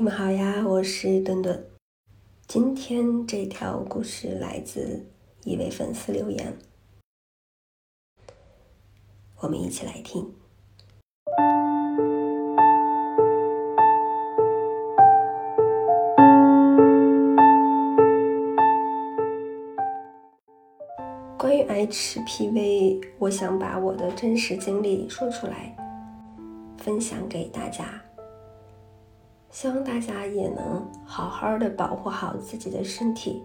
[0.00, 1.62] 你们好呀，我是顿顿。
[2.48, 5.04] 今天这条故事来自
[5.44, 6.56] 一位粉丝留言，
[9.40, 10.32] 我们一起来听。
[21.36, 25.76] 关于 HPV，我想把我的真实经历说出来，
[26.78, 28.02] 分享给大家。
[29.50, 33.44] 希望大家也能好好的保护好自己的身体，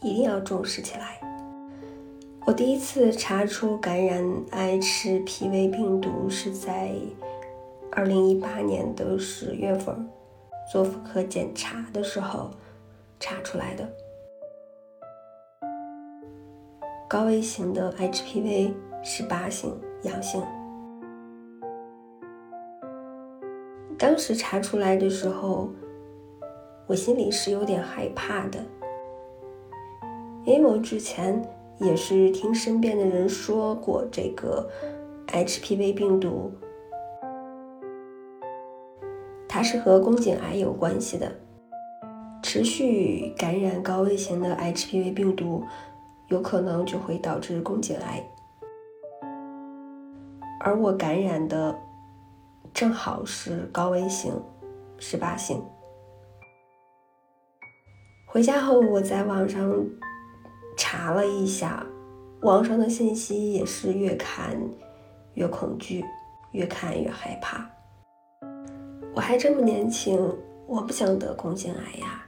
[0.00, 1.20] 一定要重视起来。
[2.46, 6.92] 我第一次查出感染 HPV 病毒是在
[7.90, 10.08] 二零一八年的十月份
[10.70, 12.50] 做妇科检查的时候
[13.18, 13.88] 查出来的，
[17.08, 18.72] 高危型的 HPV
[19.02, 20.42] 十八型阳性。
[24.04, 25.70] 当时查出来的时候，
[26.86, 28.58] 我心里是有点害怕的，
[30.44, 31.42] 因为我之前
[31.80, 34.68] 也是听身边的人说过这个
[35.28, 36.52] HPV 病毒，
[39.48, 41.32] 它是和宫颈癌有关系的，
[42.42, 45.64] 持续感染高危型的 HPV 病毒，
[46.28, 48.22] 有可能就会导致宫颈癌，
[50.60, 51.74] 而我感染的。
[52.74, 54.32] 正好是高危型，
[54.98, 55.62] 十八型。
[58.26, 59.72] 回家后，我在网上
[60.76, 61.86] 查了一下，
[62.42, 64.60] 网上的信息也是越看
[65.34, 66.04] 越恐惧，
[66.50, 67.64] 越看越害怕。
[69.14, 70.36] 我还这么年轻，
[70.66, 72.26] 我不想得宫颈癌呀！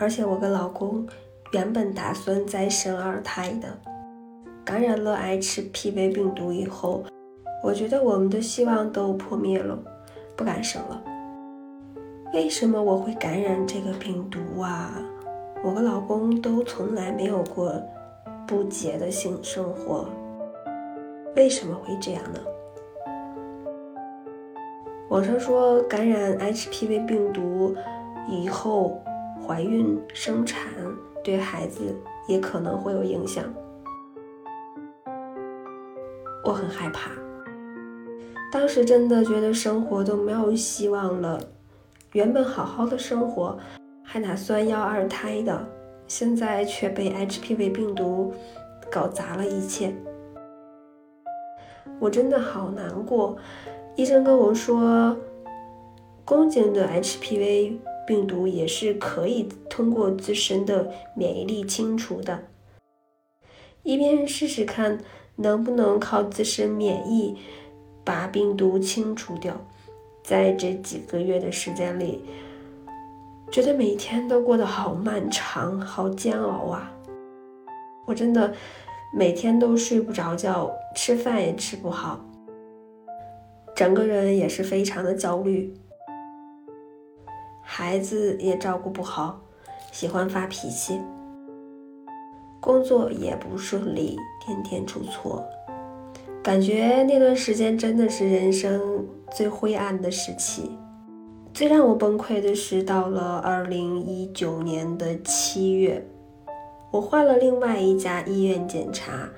[0.00, 1.06] 而且我跟老公
[1.52, 3.78] 原本打算再生二胎的，
[4.64, 7.04] 感染了 HPV 病毒以后。
[7.62, 9.78] 我觉得我们的希望都破灭了，
[10.36, 11.02] 不敢生了。
[12.32, 14.94] 为什么我会感染这个病毒啊？
[15.64, 17.72] 我和老公都从来没有过
[18.46, 20.06] 不洁的性生活，
[21.34, 22.38] 为什么会这样呢？
[25.08, 27.74] 网上说感染 HPV 病毒
[28.28, 29.02] 以后
[29.44, 30.70] 怀孕生产
[31.24, 31.96] 对孩子
[32.28, 33.42] 也可能会有影响，
[36.44, 37.10] 我很害怕。
[38.50, 41.38] 当时真的觉得生活都没有希望了，
[42.12, 43.58] 原本好好的生活，
[44.02, 45.66] 还打算要二胎的，
[46.06, 48.32] 现在却被 HPV 病毒
[48.90, 49.94] 搞砸了一切，
[52.00, 53.36] 我真的好难过。
[53.96, 55.14] 医生跟我说，
[56.24, 57.76] 宫颈的 HPV
[58.06, 62.44] 病毒也是可以通过自身的免疫力清除的，
[63.82, 64.98] 一边试试看
[65.36, 67.36] 能不能靠自身免疫。
[68.08, 69.54] 把病毒清除掉，
[70.22, 72.24] 在这几个月的时间里，
[73.52, 76.90] 觉得每天都过得好漫长，好煎熬啊！
[78.06, 78.54] 我真的
[79.14, 82.18] 每天都睡不着觉，吃饭也吃不好，
[83.76, 85.74] 整个人也是非常的焦虑，
[87.62, 89.38] 孩子也照顾不好，
[89.92, 90.98] 喜欢发脾气，
[92.58, 95.44] 工作也不顺利，天天出错。
[96.48, 100.78] 感觉那段时间真的是人生最灰暗的时期。
[101.52, 106.02] 最让我崩溃的是，到了二零一九年的七月，
[106.90, 109.28] 我换了另外一家医院检查，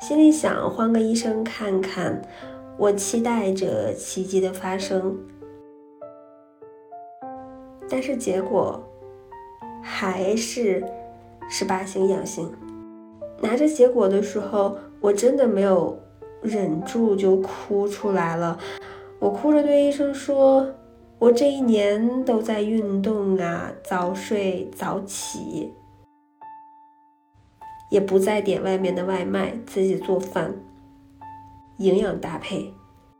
[0.00, 2.20] 心里想换个医生看看，
[2.76, 5.16] 我期待着奇迹的发生。
[7.88, 8.82] 但是结果
[9.80, 10.82] 还是
[11.48, 12.50] 十八型阳性。
[13.40, 15.96] 拿着结果的时候，我真的没有。
[16.42, 18.58] 忍住就哭出来了，
[19.20, 20.74] 我哭着对医生说
[21.20, 25.72] ：“我这一年都在运动啊，早睡早起，
[27.90, 30.52] 也不再点外面的外卖，自己做饭，
[31.78, 32.74] 营养搭配，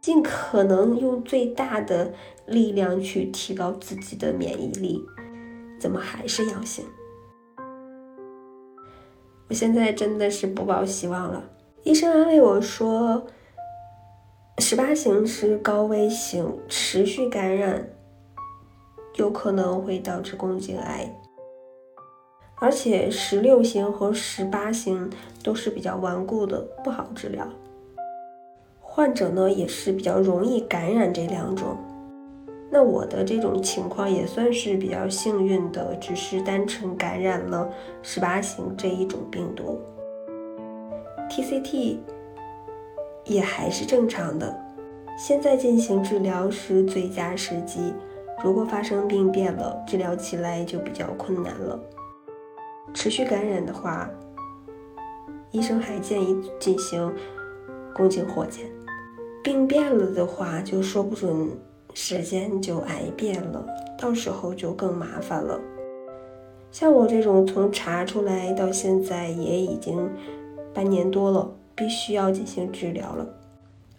[0.00, 2.12] 尽可能用最大的
[2.46, 5.02] 力量去提高自己的免疫力，
[5.80, 6.84] 怎么还是阳性？
[9.48, 11.42] 我现在真的是不抱希望了。”
[11.84, 13.24] 医生安慰我说
[14.58, 17.88] ：“十八型是高危型，持续感染
[19.14, 21.10] 有可能会导致宫颈癌，
[22.60, 25.08] 而且十六型和十八型
[25.42, 27.48] 都是比较顽固的，不好治疗。
[28.80, 31.76] 患者呢也是比较容易感染这两种。
[32.70, 37.70] 那我的这种情况也算是比较幸运的，只是单纯感染了
[38.02, 39.78] 十八型这一种病毒。”
[41.28, 41.98] TCT
[43.24, 44.58] 也还是正常的，
[45.18, 47.92] 现在进行治疗是最佳时机，
[48.42, 51.78] 如果发生病变了，治疗起来就比较困难了。
[52.94, 54.08] 持续感染的话，
[55.50, 57.14] 医生还建议进行
[57.94, 58.66] 宫颈活检。
[59.42, 61.50] 病变了的话，就说不准
[61.94, 63.64] 时间就癌变了，
[63.98, 65.60] 到时候就更麻烦了。
[66.70, 70.10] 像我这种从查出来到现在也已经
[70.78, 73.26] 半年多了，必须要进行治疗了。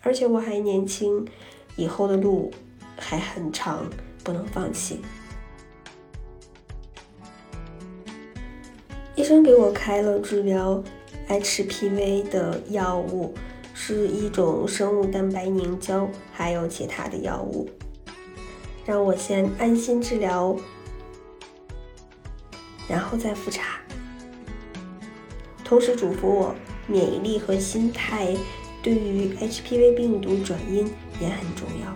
[0.02, 1.28] 而且我还年轻，
[1.76, 2.50] 以后的路
[2.98, 3.86] 还很长，
[4.24, 5.02] 不能放弃。
[9.14, 10.82] 医生给我开了治疗
[11.28, 13.34] HPV 的药物，
[13.74, 17.70] 是一种生物蛋白凝胶，还有其他的药物，
[18.86, 20.56] 让我先安心治疗。
[22.88, 23.82] 然后再复查，
[25.66, 26.56] 同时嘱咐我，
[26.90, 28.36] 免疫力和心态
[28.82, 30.90] 对于 HPV 病毒转阴
[31.22, 31.96] 也很重要。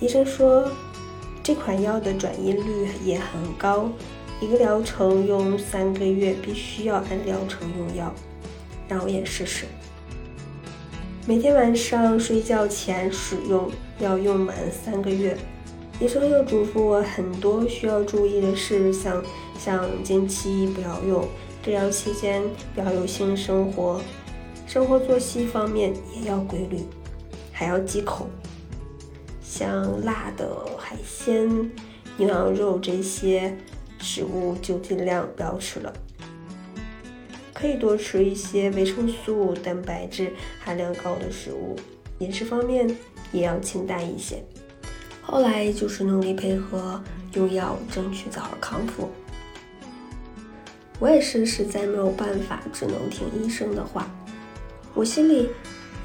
[0.00, 0.68] 医生说，
[1.42, 3.90] 这款药的转阴率也很高，
[4.40, 8.12] 一个疗程用三个月，必须要按疗程用药。
[8.88, 9.64] 让我也试试，
[11.26, 15.36] 每天晚上睡觉前使用，要用满三个月。
[16.00, 19.22] 医生又嘱咐我很多需要注意的事项，
[19.58, 21.26] 像经期不要用，
[21.62, 22.42] 治疗期间
[22.74, 24.00] 要有性生活，
[24.66, 26.80] 生活作息方面也要规律，
[27.52, 28.28] 还要忌口，
[29.40, 31.48] 像辣的海鲜、
[32.16, 33.56] 牛羊肉这些
[34.00, 35.92] 食物就尽量不要吃了，
[37.54, 40.32] 可以多吃一些维生素、蛋白质
[40.64, 41.76] 含量高的食物，
[42.18, 42.92] 饮食方面
[43.30, 44.42] 也要清淡一些。
[45.22, 47.00] 后来就是努力配合
[47.34, 49.08] 用药，争取早日康复。
[51.02, 54.08] 我也是实在没有办法，只能听医生的话。
[54.94, 55.50] 我心里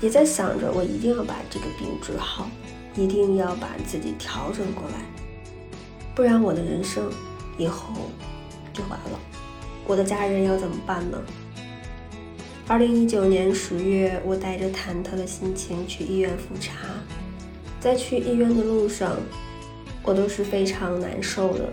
[0.01, 2.49] 也在想着，我一定要把这个病治好，
[2.95, 4.95] 一定要把自己调整过来，
[6.15, 7.11] 不然我的人生
[7.59, 7.93] 以后
[8.73, 9.19] 就完了。
[9.85, 11.21] 我的家人要怎么办呢？
[12.67, 16.73] 二零一九年十月，我带着忐忑的心情去医院复查。
[17.79, 19.15] 在去医院的路上，
[20.01, 21.69] 我都是非常难受的，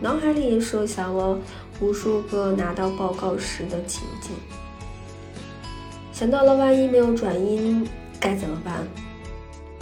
[0.00, 1.36] 脑海里设想了
[1.80, 4.30] 无数个拿到报告时的情景，
[6.12, 7.86] 想到了万一没有转阴
[8.18, 8.86] 该怎么办。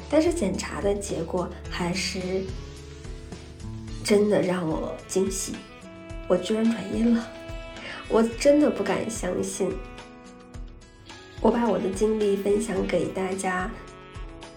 [0.08, 2.20] 但是检查的结果还是
[4.04, 5.54] 真的让我惊喜，
[6.28, 7.26] 我居然转阴了，
[8.08, 9.72] 我真的不敢相信。
[11.40, 13.70] 我把我的经历分享给大家。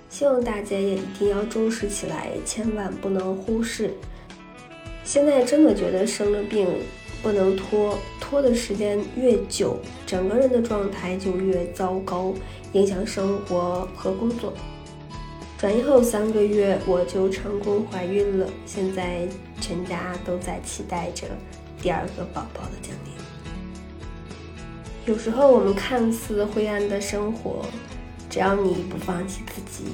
[0.10, 3.94] 希望大家也一定要重视起来，千万不能忽视。
[5.04, 6.68] 现在真的觉得生了病
[7.22, 12.34] 不能拖，拖的时间越久，整个人的状态就越糟糕，
[12.74, 14.54] 影响生活和工作。
[15.58, 19.28] 转移后三个月，我就成功怀孕了，现在
[19.60, 21.28] 全家都在期待着
[21.82, 23.12] 第二个宝宝的降临。
[25.06, 27.66] 有时候我们看似灰暗的生活。
[28.30, 29.86] 只要你不放弃自己，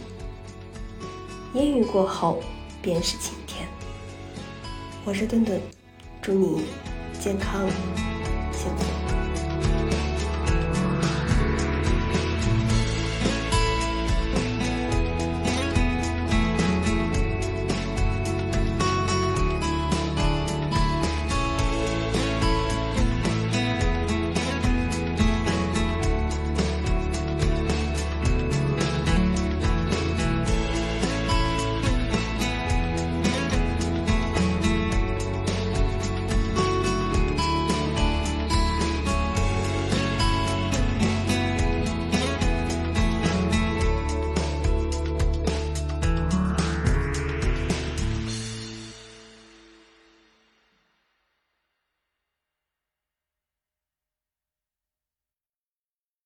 [1.54, 2.44] 阴雨过后
[2.82, 3.66] 便是晴天。
[5.06, 5.58] 我是顿顿，
[6.22, 6.66] 祝你
[7.26, 7.68] 健康
[8.52, 9.05] 幸福。